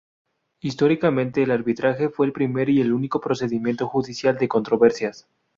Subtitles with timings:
[0.61, 5.27] Históricamente, el arbitraje fue el primer y el único procedimiento judicial de controversias.